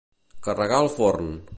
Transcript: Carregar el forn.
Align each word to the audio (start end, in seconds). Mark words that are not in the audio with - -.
Carregar 0.47 0.81
el 0.87 0.91
forn. 0.97 1.33